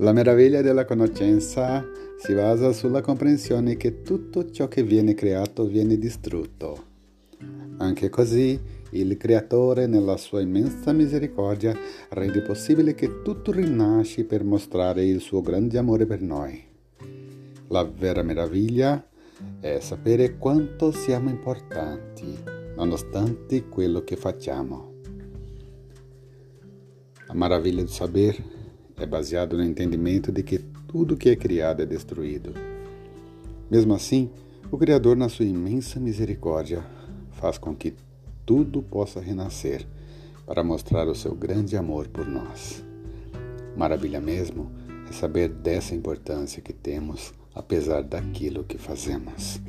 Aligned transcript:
La 0.00 0.12
meraviglia 0.12 0.60
della 0.60 0.84
conoscenza 0.84 1.82
si 2.18 2.34
basa 2.34 2.72
sulla 2.72 3.00
comprensione 3.00 3.78
che 3.78 4.02
tutto 4.02 4.50
ciò 4.50 4.68
che 4.68 4.82
viene 4.82 5.14
creato 5.14 5.64
viene 5.64 5.96
distrutto. 5.96 6.84
Anche 7.78 8.10
così, 8.10 8.60
il 8.90 9.16
Creatore, 9.16 9.86
nella 9.86 10.18
sua 10.18 10.42
immensa 10.42 10.92
misericordia, 10.92 11.74
rende 12.10 12.42
possibile 12.42 12.94
che 12.94 13.22
tutto 13.22 13.52
rinasci 13.52 14.24
per 14.24 14.44
mostrare 14.44 15.02
il 15.02 15.20
suo 15.20 15.40
grande 15.40 15.78
amore 15.78 16.04
per 16.04 16.20
noi. 16.20 16.62
La 17.68 17.84
vera 17.84 18.22
meraviglia 18.22 19.02
è 19.60 19.78
sapere 19.80 20.36
quanto 20.36 20.90
siamo 20.92 21.30
importanti, 21.30 22.36
nonostante 22.76 23.66
quello 23.66 24.04
che 24.04 24.16
facciamo. 24.16 24.92
A 27.28 27.34
maravilha 27.34 27.82
do 27.82 27.88
saber 27.88 28.55
é 28.98 29.06
baseado 29.06 29.56
no 29.56 29.64
entendimento 29.64 30.32
de 30.32 30.42
que 30.42 30.58
tudo 30.58 31.16
que 31.16 31.28
é 31.28 31.36
criado 31.36 31.82
é 31.82 31.86
destruído. 31.86 32.54
Mesmo 33.70 33.94
assim, 33.94 34.30
o 34.70 34.78
Criador, 34.78 35.16
na 35.16 35.28
sua 35.28 35.44
imensa 35.44 36.00
misericórdia, 36.00 36.84
faz 37.32 37.58
com 37.58 37.74
que 37.74 37.94
tudo 38.44 38.82
possa 38.82 39.20
renascer 39.20 39.86
para 40.46 40.62
mostrar 40.62 41.08
o 41.08 41.14
seu 41.14 41.34
grande 41.34 41.76
amor 41.76 42.08
por 42.08 42.26
nós. 42.26 42.82
Maravilha 43.76 44.20
mesmo 44.20 44.70
é 45.08 45.12
saber 45.12 45.48
dessa 45.48 45.94
importância 45.94 46.62
que 46.62 46.72
temos, 46.72 47.34
apesar 47.54 48.02
daquilo 48.02 48.64
que 48.64 48.78
fazemos. 48.78 49.60